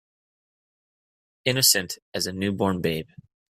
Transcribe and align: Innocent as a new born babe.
Innocent 1.45 1.99
as 2.15 2.25
a 2.25 2.31
new 2.33 2.51
born 2.51 2.81
babe. 2.81 3.05